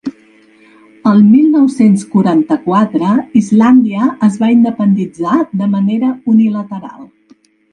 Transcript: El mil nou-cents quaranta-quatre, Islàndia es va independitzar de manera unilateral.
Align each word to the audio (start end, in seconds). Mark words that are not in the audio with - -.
El 1.09 1.19
mil 1.25 1.51
nou-cents 1.55 2.05
quaranta-quatre, 2.13 3.11
Islàndia 3.41 4.09
es 4.31 4.39
va 4.45 4.51
independitzar 4.57 5.37
de 5.63 5.69
manera 5.75 6.11
unilateral. 6.35 6.99